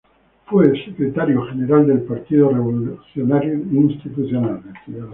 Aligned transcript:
Fue 0.47 0.73
secretaria 0.83 1.37
general 1.51 1.85
del 1.85 2.01
Partido 2.01 2.49
Revolucionario 2.49 3.53
Institucional. 3.53 4.59